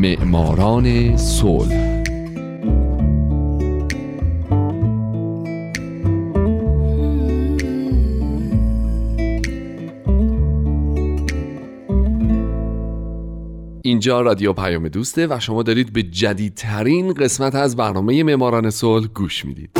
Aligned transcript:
معماران 0.00 1.16
صلح. 1.16 2.02
اینجا 13.82 14.20
رادیو 14.20 14.52
پیام 14.52 14.88
دوسته 14.88 15.26
و 15.26 15.40
شما 15.40 15.62
دارید 15.62 15.92
به 15.92 16.02
جدیدترین 16.02 17.12
قسمت 17.14 17.54
از 17.54 17.76
برنامه 17.76 18.22
معماران 18.22 18.70
صلح 18.70 19.06
گوش 19.06 19.44
می‌دید. 19.44 19.79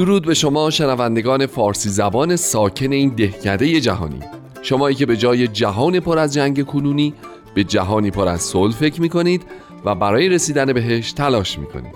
درود 0.00 0.26
به 0.26 0.34
شما 0.34 0.70
شنوندگان 0.70 1.46
فارسی 1.46 1.88
زبان 1.88 2.36
ساکن 2.36 2.92
این 2.92 3.08
دهکده 3.08 3.80
جهانی. 3.80 4.20
شمایی 4.62 4.96
که 4.96 5.06
به 5.06 5.16
جای 5.16 5.48
جهان 5.48 6.00
پر 6.00 6.18
از 6.18 6.34
جنگ 6.34 6.66
کنونی 6.66 7.14
به 7.54 7.64
جهانی 7.64 8.10
پر 8.10 8.28
از 8.28 8.40
صلح 8.40 8.74
فکر 8.74 9.00
می‌کنید 9.00 9.42
و 9.84 9.94
برای 9.94 10.28
رسیدن 10.28 10.72
بهش 10.72 11.12
تلاش 11.12 11.58
می‌کنید. 11.58 11.94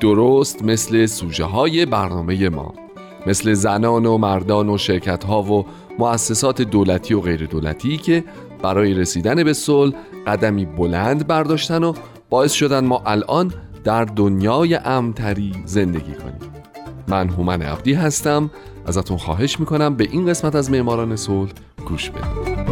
درست 0.00 0.64
مثل 0.64 1.06
سوژه 1.06 1.44
های 1.44 1.86
برنامه 1.86 2.48
ما 2.48 2.74
مثل 3.26 3.52
زنان 3.52 4.06
و 4.06 4.18
مردان 4.18 4.68
و 4.68 4.78
شرکت 4.78 5.24
ها 5.24 5.42
و 5.42 5.66
مؤسسات 5.98 6.62
دولتی 6.62 7.14
و 7.14 7.20
غیر 7.20 7.46
دولتی 7.46 7.96
که 7.96 8.24
برای 8.62 8.94
رسیدن 8.94 9.44
به 9.44 9.52
صلح 9.52 9.94
قدمی 10.26 10.64
بلند 10.64 11.26
برداشتن 11.26 11.84
و 11.84 11.92
باعث 12.30 12.52
شدن 12.52 12.84
ما 12.84 13.02
الان 13.06 13.52
در 13.84 14.04
دنیای 14.04 14.74
امتری 14.74 15.52
زندگی 15.64 16.12
کنیم. 16.12 16.55
من 17.08 17.28
هومن 17.28 17.62
عبدی 17.62 17.94
هستم. 17.94 18.50
ازتون 18.86 19.16
خواهش 19.16 19.60
می‌کنم 19.60 19.94
به 19.94 20.08
این 20.10 20.26
قسمت 20.26 20.54
از 20.54 20.70
معماران 20.70 21.16
صلح 21.16 21.52
گوش 21.88 22.10
بدید. 22.10 22.66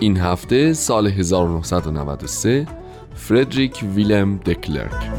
این 0.00 0.16
هفته 0.16 0.72
سال 0.72 1.06
1993 1.06 2.66
فردریک 3.14 3.84
ویلم 3.94 4.36
دکلرک. 4.36 5.17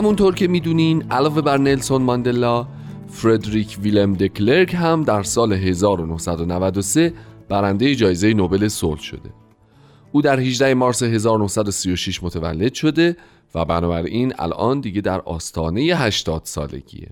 همونطور 0.00 0.34
که 0.34 0.48
می‌دونین 0.48 1.04
علاوه 1.10 1.40
بر 1.40 1.58
نلسون 1.58 2.02
ماندلا 2.02 2.66
فردریک 3.08 3.78
ویلم 3.82 4.14
دکلرک 4.14 4.74
هم 4.74 5.04
در 5.04 5.22
سال 5.22 5.52
1993 5.52 7.12
برنده 7.48 7.94
جایزه 7.94 8.34
نوبل 8.34 8.68
صلح 8.68 9.00
شده. 9.00 9.30
او 10.12 10.22
در 10.22 10.40
18 10.40 10.74
مارس 10.74 11.02
1936 11.02 12.22
متولد 12.22 12.74
شده 12.74 13.16
و 13.54 13.64
بنابراین 13.64 14.32
الان 14.38 14.80
دیگه 14.80 15.00
در 15.00 15.20
آستانه 15.20 15.80
80 15.80 16.42
سالگیه. 16.44 17.08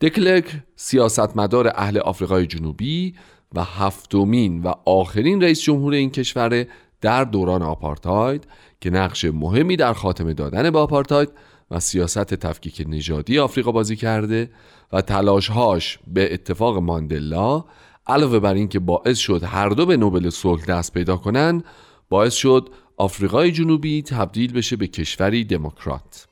دکلرک 0.00 0.44
سیاستمدار 0.76 1.72
اهل 1.74 1.98
آفریقای 1.98 2.46
جنوبی 2.46 3.14
و 3.54 3.64
هفتمین 3.64 4.62
و 4.62 4.72
آخرین 4.84 5.42
رئیس 5.42 5.62
جمهور 5.62 5.92
این 5.94 6.10
کشور 6.10 6.66
در 7.00 7.24
دوران 7.24 7.62
آپارتاید 7.62 8.46
که 8.80 8.90
نقش 8.90 9.24
مهمی 9.24 9.76
در 9.76 9.92
خاتمه 9.92 10.34
دادن 10.34 10.70
به 10.70 10.78
آپارتاید 10.78 11.28
و 11.70 11.80
سیاست 11.80 12.34
تفکیک 12.34 12.84
نژادی 12.88 13.38
آفریقا 13.38 13.72
بازی 13.72 13.96
کرده 13.96 14.50
و 14.92 15.00
تلاشهاش 15.00 15.98
به 16.06 16.34
اتفاق 16.34 16.78
ماندلا 16.78 17.64
علاوه 18.06 18.38
بر 18.38 18.54
اینکه 18.54 18.78
باعث 18.78 19.18
شد 19.18 19.44
هر 19.44 19.68
دو 19.68 19.86
به 19.86 19.96
نوبل 19.96 20.30
صلح 20.30 20.64
دست 20.64 20.92
پیدا 20.92 21.16
کنن 21.16 21.62
باعث 22.08 22.34
شد 22.34 22.68
آفریقای 22.96 23.52
جنوبی 23.52 24.02
تبدیل 24.02 24.52
بشه 24.52 24.76
به 24.76 24.86
کشوری 24.86 25.44
دموکرات. 25.44 26.26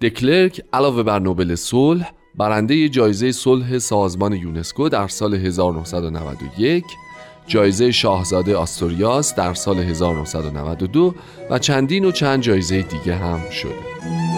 دکلرک 0.00 0.62
علاوه 0.72 1.02
بر 1.02 1.18
نوبل 1.18 1.54
صلح 1.54 2.12
برنده 2.34 2.88
جایزه 2.88 3.32
صلح 3.32 3.78
سازمان 3.78 4.32
یونسکو 4.32 4.88
در 4.88 5.08
سال 5.08 5.34
1991 5.34 6.84
جایزه 7.46 7.90
شاهزاده 7.90 8.56
آستوریاس 8.56 9.34
در 9.34 9.54
سال 9.54 9.78
1992 9.78 11.14
و 11.50 11.58
چندین 11.58 12.04
و 12.04 12.10
چند 12.10 12.42
جایزه 12.42 12.82
دیگه 12.82 13.14
هم 13.14 13.50
شده. 13.50 14.37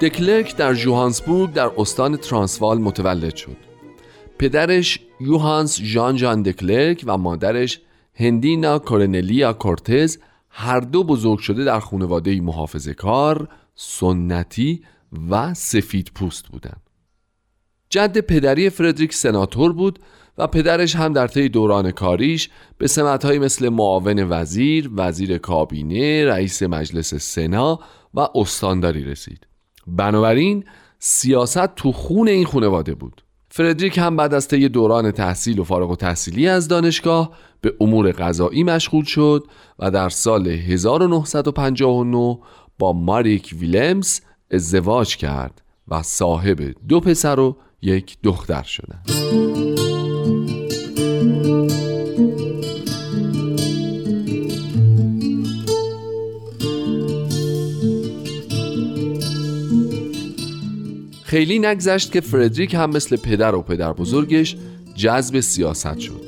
دکلرک 0.00 0.56
در 0.56 0.74
جوهانسبورگ 0.74 1.52
در 1.52 1.70
استان 1.78 2.16
ترانسوال 2.16 2.78
متولد 2.78 3.36
شد 3.36 3.56
پدرش 4.38 5.00
یوهانس 5.20 5.80
ژان 5.80 6.16
جان 6.16 6.42
دکلرک 6.42 7.04
و 7.06 7.18
مادرش 7.18 7.80
هندینا 8.14 8.78
کورنلیا 8.78 9.52
کورتز 9.52 10.18
هر 10.50 10.80
دو 10.80 11.04
بزرگ 11.04 11.38
شده 11.38 11.64
در 11.64 11.80
خانواده 11.80 12.40
محافظه 12.40 12.94
کار، 12.94 13.48
سنتی 13.74 14.82
و 15.30 15.54
سفید 15.54 16.10
پوست 16.14 16.48
بودند. 16.48 16.83
جد 17.94 18.18
پدری 18.18 18.70
فردریک 18.70 19.14
سناتور 19.14 19.72
بود 19.72 19.98
و 20.38 20.46
پدرش 20.46 20.96
هم 20.96 21.12
در 21.12 21.26
طی 21.26 21.48
دوران 21.48 21.90
کاریش 21.90 22.48
به 22.78 22.86
سمتهایی 22.86 23.38
مثل 23.38 23.68
معاون 23.68 24.22
وزیر، 24.28 24.90
وزیر 24.96 25.38
کابینه، 25.38 26.26
رئیس 26.26 26.62
مجلس 26.62 27.14
سنا 27.14 27.80
و 28.14 28.28
استانداری 28.34 29.04
رسید. 29.04 29.46
بنابراین 29.86 30.64
سیاست 30.98 31.74
تو 31.74 31.92
خون 31.92 32.28
این 32.28 32.46
خانواده 32.46 32.94
بود. 32.94 33.22
فردریک 33.48 33.98
هم 33.98 34.16
بعد 34.16 34.34
از 34.34 34.48
طی 34.48 34.68
دوران 34.68 35.10
تحصیل 35.10 35.58
و 35.58 35.64
فارغ 35.64 35.90
و 35.90 35.96
تحصیلی 35.96 36.48
از 36.48 36.68
دانشگاه 36.68 37.30
به 37.60 37.74
امور 37.80 38.12
غذایی 38.12 38.64
مشغول 38.64 39.04
شد 39.04 39.46
و 39.78 39.90
در 39.90 40.08
سال 40.08 40.48
1959 40.48 42.38
با 42.78 42.92
ماریک 42.92 43.54
ویلمز 43.58 44.20
ازدواج 44.50 45.16
کرد 45.16 45.62
و 45.88 46.02
صاحب 46.02 46.74
دو 46.88 47.00
پسر 47.00 47.40
و 47.40 47.56
یک 47.84 48.16
دختر 48.22 48.62
شدند. 48.62 49.10
خیلی 61.24 61.58
نگذشت 61.58 62.12
که 62.12 62.20
فردریک 62.20 62.74
هم 62.74 62.90
مثل 62.90 63.16
پدر 63.16 63.54
و 63.54 63.62
پدر 63.62 63.92
بزرگش 63.92 64.56
جذب 64.94 65.40
سیاست 65.40 65.98
شد 65.98 66.20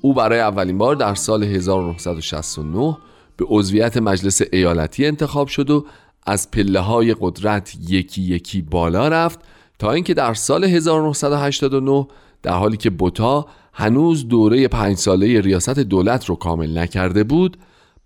او 0.00 0.14
برای 0.14 0.40
اولین 0.40 0.78
بار 0.78 0.96
در 0.96 1.14
سال 1.14 1.44
1969 1.44 2.96
به 3.36 3.44
عضویت 3.48 3.96
مجلس 3.96 4.40
ایالتی 4.52 5.06
انتخاب 5.06 5.48
شد 5.48 5.70
و 5.70 5.86
از 6.26 6.50
پله 6.50 6.80
های 6.80 7.16
قدرت 7.20 7.74
یکی 7.88 8.22
یکی 8.22 8.62
بالا 8.62 9.08
رفت 9.08 9.40
تا 9.78 9.92
اینکه 9.92 10.14
در 10.14 10.34
سال 10.34 10.64
1989 10.64 12.06
در 12.42 12.52
حالی 12.52 12.76
که 12.76 12.90
بوتا 12.90 13.46
هنوز 13.72 14.28
دوره 14.28 14.68
پنج 14.68 14.96
ساله 14.96 15.40
ریاست 15.40 15.78
دولت 15.78 16.26
رو 16.26 16.36
کامل 16.36 16.78
نکرده 16.78 17.24
بود 17.24 17.56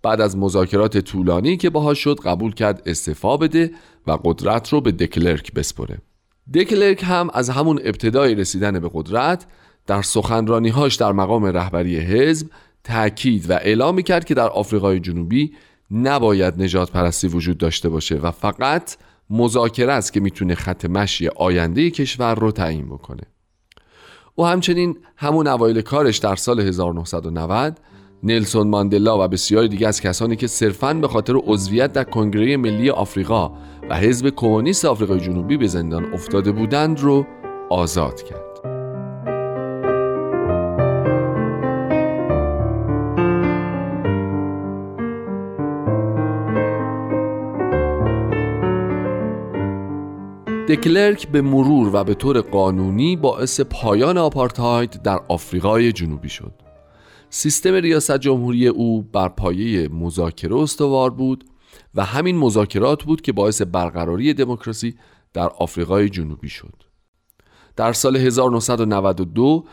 بعد 0.02 0.20
از 0.20 0.36
مذاکرات 0.36 0.98
طولانی 0.98 1.56
که 1.56 1.70
باهاش 1.70 1.98
شد 1.98 2.20
قبول 2.20 2.54
کرد 2.54 2.82
استعفا 2.86 3.36
بده 3.36 3.70
و 4.06 4.18
قدرت 4.24 4.68
رو 4.68 4.80
به 4.80 4.92
دکلرک 4.92 5.52
بسپره. 5.52 5.98
دکلرک 6.54 7.02
هم 7.02 7.30
از 7.34 7.50
همون 7.50 7.80
ابتدای 7.84 8.34
رسیدن 8.34 8.80
به 8.80 8.90
قدرت 8.94 9.46
در 9.86 10.02
سخنرانیهاش 10.02 10.94
در 10.94 11.12
مقام 11.12 11.44
رهبری 11.44 11.98
حزب 11.98 12.46
تاکید 12.84 13.50
و 13.50 13.52
اعلام 13.52 14.02
کرد 14.02 14.24
که 14.24 14.34
در 14.34 14.48
آفریقای 14.48 15.00
جنوبی 15.00 15.52
نباید 15.90 16.62
نجات 16.62 16.90
پرستی 16.90 17.28
وجود 17.28 17.58
داشته 17.58 17.88
باشه 17.88 18.16
و 18.16 18.30
فقط 18.30 18.96
مذاکره 19.30 19.92
است 19.92 20.12
که 20.12 20.20
می‌تونه 20.20 20.54
خط 20.54 20.84
مشی 20.84 21.28
آینده 21.28 21.90
کشور 21.90 22.34
رو 22.34 22.52
تعیین 22.52 22.86
بکنه 22.86 23.22
او 24.34 24.46
همچنین 24.46 24.96
همون 25.16 25.46
اوایل 25.46 25.80
کارش 25.80 26.18
در 26.18 26.36
سال 26.36 26.60
1990 26.60 27.78
نلسون 28.22 28.68
ماندلا 28.68 29.24
و 29.24 29.28
بسیاری 29.28 29.68
دیگه 29.68 29.88
از 29.88 30.00
کسانی 30.00 30.36
که 30.36 30.46
صرفاً 30.46 30.94
به 30.94 31.08
خاطر 31.08 31.34
عضویت 31.46 31.92
در 31.92 32.04
کنگره 32.04 32.56
ملی 32.56 32.90
آفریقا 32.90 33.52
و 33.90 33.96
حزب 33.96 34.30
کمونیست 34.36 34.84
آفریقای 34.84 35.20
جنوبی 35.20 35.56
به 35.56 35.66
زندان 35.66 36.14
افتاده 36.14 36.52
بودند 36.52 37.00
رو 37.00 37.26
آزاد 37.70 38.22
کرد. 38.22 38.47
دکلرک 50.68 51.28
به 51.28 51.42
مرور 51.42 51.90
و 51.92 52.04
به 52.04 52.14
طور 52.14 52.40
قانونی 52.40 53.16
باعث 53.16 53.60
پایان 53.60 54.18
آپارتاید 54.18 55.02
در 55.02 55.20
آفریقای 55.28 55.92
جنوبی 55.92 56.28
شد. 56.28 56.52
سیستم 57.30 57.74
ریاست 57.74 58.18
جمهوری 58.18 58.68
او 58.68 59.02
بر 59.02 59.28
پایه 59.28 59.88
مذاکره 59.88 60.56
استوار 60.56 61.10
بود 61.10 61.44
و 61.94 62.04
همین 62.04 62.36
مذاکرات 62.36 63.04
بود 63.04 63.20
که 63.20 63.32
باعث 63.32 63.62
برقراری 63.62 64.34
دموکراسی 64.34 64.94
در 65.32 65.48
آفریقای 65.48 66.08
جنوبی 66.08 66.48
شد. 66.48 66.82
در 67.76 67.92
سال 67.92 68.16
1992 68.16 69.64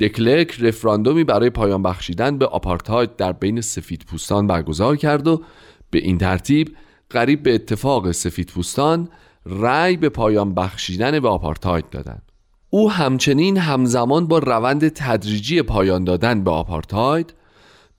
دکلرک 0.00 0.56
رفراندومی 0.60 1.24
برای 1.24 1.50
پایان 1.50 1.82
بخشیدن 1.82 2.38
به 2.38 2.46
آپارتاید 2.46 3.16
در 3.16 3.32
بین 3.32 3.60
سفید 3.60 4.04
پوستان 4.04 4.46
برگزار 4.46 4.96
کرد 4.96 5.26
و 5.26 5.42
به 5.90 5.98
این 5.98 6.18
ترتیب 6.18 6.76
قریب 7.10 7.42
به 7.42 7.54
اتفاق 7.54 8.10
سفید 8.10 8.48
پوستان 8.48 9.08
رأی 9.46 9.96
به 9.96 10.08
پایان 10.08 10.54
بخشیدن 10.54 11.20
به 11.20 11.28
آپارتاید 11.28 11.90
دادند. 11.90 12.32
او 12.70 12.90
همچنین 12.90 13.56
همزمان 13.56 14.26
با 14.26 14.38
روند 14.38 14.88
تدریجی 14.88 15.62
پایان 15.62 16.04
دادن 16.04 16.44
به 16.44 16.50
آپارتاید 16.50 17.34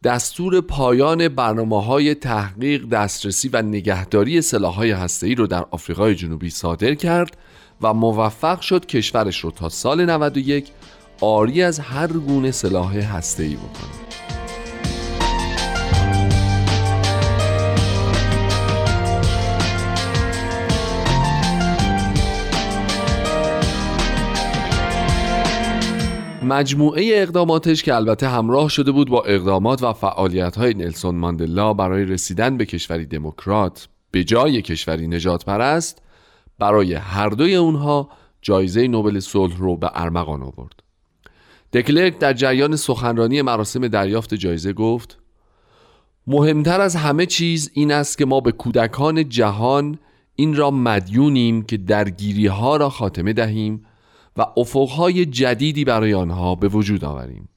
دستور 0.04 0.62
پایان 0.62 1.28
برنامه 1.28 1.84
های 1.84 2.16
تحقیق 2.16 2.90
دسترسی 2.90 3.50
و 3.50 3.62
نگهداری 3.62 4.42
سلاح 4.42 4.74
های 4.74 4.92
هسته‌ای 4.92 5.36
رو 5.36 5.48
در 5.48 5.66
آفریقای 5.72 6.16
جنوبی 6.16 6.50
صادر 6.50 6.94
کرد 6.96 7.38
و 7.82 7.94
موفق 7.94 8.62
شد 8.62 8.86
کشورش 8.86 9.40
رو 9.40 9.52
تا 9.52 9.70
سال 9.70 10.06
91 10.06 10.72
آری 11.22 11.64
از 11.64 11.80
هر 11.80 12.08
گونه 12.08 12.52
سلاح 12.52 12.98
هسته‌ای 12.98 13.56
بکنه. 13.56 14.03
مجموعه 26.44 27.12
اقداماتش 27.14 27.84
که 27.84 27.96
البته 27.96 28.28
همراه 28.28 28.70
شده 28.70 28.92
بود 28.92 29.10
با 29.10 29.24
اقدامات 29.24 29.84
و 29.84 29.94
فعالیت 29.94 30.56
های 30.56 30.74
نلسون 30.74 31.16
ماندلا 31.16 31.74
برای 31.74 32.06
رسیدن 32.06 32.58
به 32.58 32.66
کشوری 32.66 33.06
دموکرات 33.06 33.88
به 34.12 34.24
جای 34.24 34.62
کشوری 34.62 35.08
نجات 35.08 35.46
پرست 35.46 36.02
برای 36.60 36.94
هر 36.94 37.30
دوی 37.30 37.56
اونها 37.56 38.10
جایزه 38.42 38.88
نوبل 38.88 39.20
صلح 39.20 39.58
رو 39.58 39.78
به 39.78 39.92
ارمغان 39.94 40.44
آورد. 40.44 40.84
دکلرک 41.74 42.20
در 42.20 42.34
جریان 42.34 42.76
سخنرانی 42.76 43.42
مراسم 43.42 43.88
دریافت 43.88 44.34
جایزه 44.34 44.74
گفت 44.74 45.18
مهمتر 46.28 46.82
از 46.82 46.96
همه 46.96 47.26
چیز 47.26 47.72
این 47.74 47.92
است 47.92 48.18
که 48.18 48.26
ما 48.26 48.40
به 48.40 48.52
کودکان 48.52 49.30
جهان 49.30 50.00
این 50.36 50.56
را 50.56 50.72
مدیونیم 50.72 51.64
که 51.64 51.78
درگیری 51.78 52.48
ها 52.48 52.78
را 52.78 52.90
خاتمه 52.90 53.34
دهیم 53.34 53.86
و 54.38 54.46
افقهای 54.58 55.26
جدیدی 55.26 55.86
برای 55.86 56.14
آنها 56.14 56.56
به 56.56 56.68
وجود 56.68 57.06
آوریم. 57.06 57.50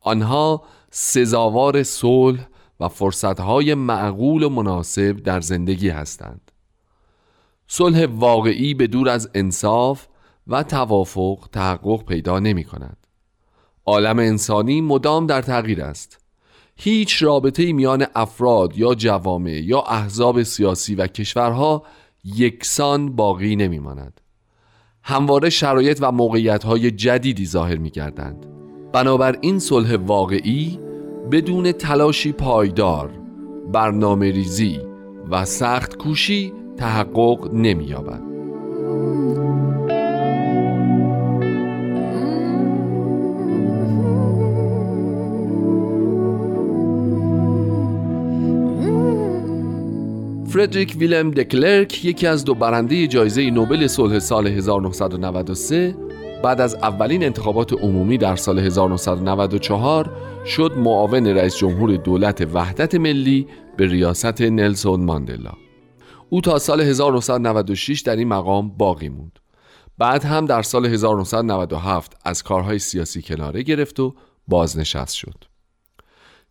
آنها 0.00 0.62
سزاوار 0.90 1.82
صلح 1.82 2.48
و 2.80 2.88
فرصتهای 2.88 3.74
معقول 3.74 4.42
و 4.42 4.48
مناسب 4.48 5.16
در 5.16 5.40
زندگی 5.40 5.88
هستند. 5.88 6.50
صلح 7.66 8.06
واقعی 8.06 8.74
به 8.74 8.86
دور 8.86 9.08
از 9.08 9.30
انصاف 9.34 10.06
و 10.46 10.62
توافق 10.62 11.48
تحقق 11.52 12.04
پیدا 12.04 12.38
نمی 12.38 12.64
کند. 12.64 12.96
عالم 13.86 14.18
انسانی 14.18 14.80
مدام 14.80 15.26
در 15.26 15.42
تغییر 15.42 15.82
است. 15.82 16.18
هیچ 16.76 17.22
رابطه 17.22 17.72
میان 17.72 18.06
افراد 18.14 18.78
یا 18.78 18.94
جوامع 18.94 19.50
یا 19.50 19.80
احزاب 19.80 20.42
سیاسی 20.42 20.94
و 20.94 21.06
کشورها 21.06 21.82
یکسان 22.24 23.16
باقی 23.16 23.56
نمی 23.56 23.78
ماند. 23.78 24.20
همواره 25.06 25.50
شرایط 25.50 25.98
و 26.00 26.12
موقعیت 26.12 26.64
های 26.64 26.90
جدیدی 26.90 27.46
ظاهر 27.46 27.76
می 27.76 27.90
گردند 27.90 28.46
بنابراین 28.92 29.58
صلح 29.58 29.96
واقعی 29.96 30.78
بدون 31.32 31.72
تلاشی 31.72 32.32
پایدار 32.32 33.10
برنامه 33.72 34.30
ریزی 34.30 34.80
و 35.30 35.44
سخت 35.44 35.96
کوشی 35.96 36.52
تحقق 36.76 37.54
نمی 37.54 37.94
فردریک 50.54 50.96
ویلم 50.98 51.30
دکلرک 51.30 52.04
یکی 52.04 52.26
از 52.26 52.44
دو 52.44 52.54
برنده 52.54 53.06
جایزه 53.06 53.50
نوبل 53.50 53.86
صلح 53.86 54.18
سال 54.18 54.46
1993 54.46 55.96
بعد 56.42 56.60
از 56.60 56.74
اولین 56.74 57.24
انتخابات 57.24 57.72
عمومی 57.72 58.18
در 58.18 58.36
سال 58.36 58.58
1994 58.58 60.10
شد 60.46 60.72
معاون 60.76 61.26
رئیس 61.26 61.56
جمهور 61.56 61.96
دولت 61.96 62.48
وحدت 62.52 62.94
ملی 62.94 63.46
به 63.76 63.86
ریاست 63.86 64.40
نلسون 64.40 65.04
ماندلا. 65.04 65.52
او 66.28 66.40
تا 66.40 66.58
سال 66.58 66.80
1996 66.80 68.00
در 68.00 68.16
این 68.16 68.28
مقام 68.28 68.68
باقی 68.68 69.08
موند. 69.08 69.38
بعد 69.98 70.24
هم 70.24 70.46
در 70.46 70.62
سال 70.62 70.86
1997 70.86 72.16
از 72.24 72.42
کارهای 72.42 72.78
سیاسی 72.78 73.22
کناره 73.22 73.62
گرفت 73.62 74.00
و 74.00 74.14
بازنشست 74.48 75.14
شد. 75.14 75.53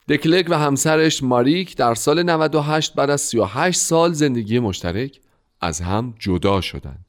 دکلک 0.10 0.48
و 0.50 0.58
همسرش 0.58 1.24
ماریک 1.24 1.78
در 1.78 1.96
سال 1.96 2.24
98 2.24 2.94
بعد 2.96 3.10
از 3.10 3.22
38 3.22 3.80
سال 3.80 4.14
زندگی 4.14 4.60
مشترک 4.60 5.20
از 5.62 5.82
هم 5.82 6.14
جدا 6.20 6.62
شدند. 6.62 7.06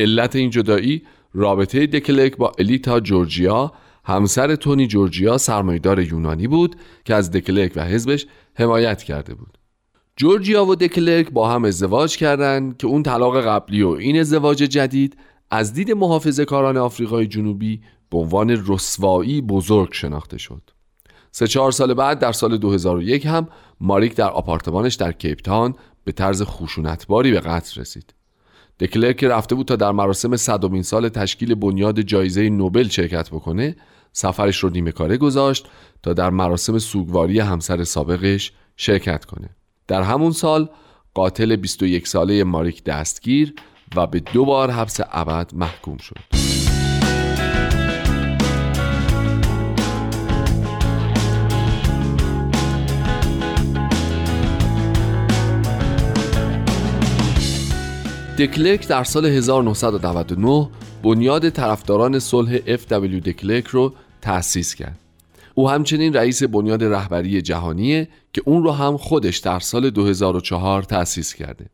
علت 0.00 0.36
این 0.36 0.50
جدایی 0.50 1.02
رابطه 1.34 1.86
دکلک 1.86 2.36
با 2.36 2.52
الیتا 2.58 3.00
جورجیا 3.00 3.72
همسر 4.04 4.56
تونی 4.56 4.86
جورجیا 4.86 5.38
سرمایدار 5.38 6.00
یونانی 6.00 6.48
بود 6.48 6.76
که 7.04 7.14
از 7.14 7.30
دکلک 7.30 7.72
و 7.76 7.84
حزبش 7.84 8.26
حمایت 8.54 9.02
کرده 9.02 9.34
بود. 9.34 9.58
جورجیا 10.16 10.64
و 10.64 10.74
دکلک 10.74 11.30
با 11.30 11.50
هم 11.50 11.64
ازدواج 11.64 12.16
کردند 12.16 12.76
که 12.76 12.86
اون 12.86 13.02
طلاق 13.02 13.46
قبلی 13.46 13.82
و 13.82 13.88
این 13.88 14.20
ازدواج 14.20 14.58
جدید 14.58 15.16
از 15.50 15.72
دید 15.72 15.92
محافظه 15.92 16.44
کاران 16.44 16.76
آفریقای 16.76 17.26
جنوبی 17.26 17.80
به 18.10 18.18
عنوان 18.18 18.64
رسوایی 18.66 19.40
بزرگ 19.40 19.92
شناخته 19.92 20.38
شد. 20.38 20.75
سه 21.38 21.46
چهار 21.46 21.72
سال 21.72 21.94
بعد 21.94 22.18
در 22.18 22.32
سال 22.32 22.56
2001 22.56 23.26
هم 23.26 23.48
ماریک 23.80 24.14
در 24.14 24.28
آپارتمانش 24.28 24.94
در 24.94 25.12
کیپتان 25.12 25.74
به 26.04 26.12
طرز 26.12 26.42
خشونتباری 26.42 27.30
به 27.32 27.40
قتل 27.40 27.80
رسید. 27.80 28.14
دکلر 28.80 29.12
که 29.12 29.28
رفته 29.28 29.54
بود 29.54 29.66
تا 29.66 29.76
در 29.76 29.92
مراسم 29.92 30.36
صدومین 30.36 30.82
سال 30.82 31.08
تشکیل 31.08 31.54
بنیاد 31.54 32.00
جایزه 32.00 32.48
نوبل 32.48 32.88
شرکت 32.88 33.30
بکنه 33.30 33.76
سفرش 34.12 34.56
رو 34.58 34.70
نیمه 34.70 34.92
کاره 34.92 35.16
گذاشت 35.16 35.66
تا 36.02 36.12
در 36.12 36.30
مراسم 36.30 36.78
سوگواری 36.78 37.40
همسر 37.40 37.84
سابقش 37.84 38.52
شرکت 38.76 39.24
کنه 39.24 39.48
در 39.88 40.02
همون 40.02 40.32
سال 40.32 40.68
قاتل 41.14 41.56
21 41.56 42.08
ساله 42.08 42.44
ماریک 42.44 42.84
دستگیر 42.84 43.54
و 43.96 44.06
به 44.06 44.20
دو 44.20 44.44
بار 44.44 44.70
حبس 44.70 45.00
ابد 45.12 45.50
محکوم 45.54 45.96
شد 45.96 46.45
دکلرک 58.38 58.88
در 58.88 59.04
سال 59.04 59.26
1999 59.26 60.68
بنیاد 61.02 61.48
طرفداران 61.48 62.18
صلح 62.18 62.58
FW 62.58 63.20
دکلرک 63.24 63.66
رو 63.66 63.94
تأسیس 64.20 64.74
کرد. 64.74 64.98
او 65.54 65.70
همچنین 65.70 66.14
رئیس 66.14 66.42
بنیاد 66.42 66.84
رهبری 66.84 67.42
جهانیه 67.42 68.08
که 68.32 68.42
اون 68.44 68.62
رو 68.62 68.72
هم 68.72 68.96
خودش 68.96 69.38
در 69.38 69.60
سال 69.60 69.90
2004 69.90 70.82
تأسیس 70.82 71.34
کرده. 71.34 71.66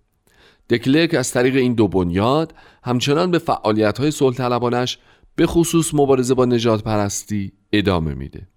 دکلرک 0.70 1.14
از 1.14 1.32
طریق 1.32 1.56
این 1.56 1.74
دو 1.74 1.88
بنیاد 1.88 2.54
همچنان 2.82 3.30
به 3.30 3.38
فعالیت 3.38 3.98
های 3.98 4.10
صلح 4.10 4.36
طلبانش 4.36 4.98
به 5.36 5.46
خصوص 5.46 5.94
مبارزه 5.94 6.34
با 6.34 6.44
نجات 6.44 6.82
پرستی 6.82 7.52
ادامه 7.72 8.14
میده. 8.14 8.48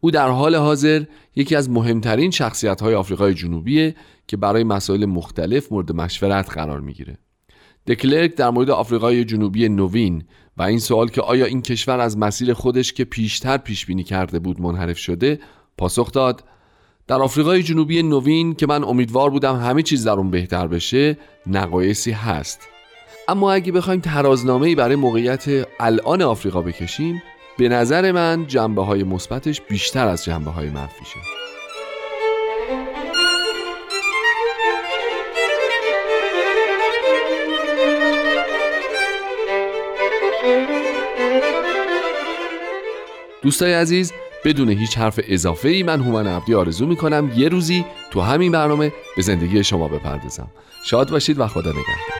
او 0.00 0.10
در 0.10 0.28
حال 0.28 0.54
حاضر 0.54 1.04
یکی 1.36 1.56
از 1.56 1.70
مهمترین 1.70 2.30
شخصیت 2.30 2.80
های 2.80 2.94
آفریقای 2.94 3.34
جنوبیه 3.34 3.94
که 4.26 4.36
برای 4.36 4.64
مسائل 4.64 5.04
مختلف 5.04 5.72
مورد 5.72 5.92
مشورت 5.92 6.50
قرار 6.50 6.80
می‌گیره. 6.80 7.18
دکلرک 7.86 8.34
در 8.34 8.50
مورد 8.50 8.70
آفریقای 8.70 9.24
جنوبی 9.24 9.68
نوین 9.68 10.24
و 10.56 10.62
این 10.62 10.78
سوال 10.78 11.08
که 11.08 11.22
آیا 11.22 11.44
این 11.44 11.62
کشور 11.62 12.00
از 12.00 12.18
مسیر 12.18 12.52
خودش 12.52 12.92
که 12.92 13.04
پیشتر 13.04 13.56
پیش 13.56 13.86
بینی 13.86 14.04
کرده 14.04 14.38
بود 14.38 14.60
منحرف 14.60 14.98
شده 14.98 15.40
پاسخ 15.78 16.12
داد. 16.12 16.44
در 17.06 17.22
آفریقای 17.22 17.62
جنوبی 17.62 18.02
نوین 18.02 18.54
که 18.54 18.66
من 18.66 18.84
امیدوار 18.84 19.30
بودم 19.30 19.56
همه 19.56 19.82
چیز 19.82 20.04
در 20.04 20.12
اون 20.12 20.30
بهتر 20.30 20.66
بشه 20.66 21.18
نقایصی 21.46 22.10
هست. 22.10 22.60
اما 23.28 23.52
اگه 23.52 23.72
بخوایم 23.72 24.00
ترازنامه 24.00 24.74
برای 24.74 24.96
موقعیت 24.96 25.66
الان 25.80 26.22
آفریقا 26.22 26.62
بکشیم 26.62 27.22
به 27.58 27.68
نظر 27.68 28.12
من 28.12 28.46
جنبه 28.46 28.84
های 28.84 29.02
مثبتش 29.02 29.60
بیشتر 29.60 30.08
از 30.08 30.24
جنبه 30.24 30.50
های 30.50 30.70
منفیشه 30.70 31.18
دوستای 43.42 43.72
عزیز 43.74 44.12
بدون 44.44 44.68
هیچ 44.68 44.98
حرف 44.98 45.20
اضافه 45.28 45.68
ای 45.68 45.82
من 45.82 46.00
هومن 46.00 46.26
عبدی 46.26 46.54
آرزو 46.54 46.86
می‌کنم 46.86 47.32
یه 47.36 47.48
روزی 47.48 47.84
تو 48.10 48.20
همین 48.20 48.52
برنامه 48.52 48.92
به 49.16 49.22
زندگی 49.22 49.64
شما 49.64 49.88
بپردازم. 49.88 50.50
شاد 50.84 51.10
باشید 51.10 51.40
و 51.40 51.46
خدا 51.46 51.70
نگهدار. 51.70 52.19